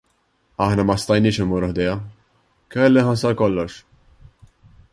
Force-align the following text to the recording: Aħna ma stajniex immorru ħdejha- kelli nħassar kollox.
Aħna 0.67 0.85
ma 0.89 0.95
stajniex 1.01 1.43
immorru 1.43 1.69
ħdejha- 1.73 1.93
kelli 2.77 3.05
nħassar 3.05 3.37
kollox. 3.43 3.77